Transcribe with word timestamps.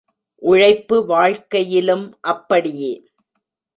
உழைப்பு 0.41 1.05
வாழ்க்கையிலும் 1.05 2.17
அப்படியே! 2.23 2.91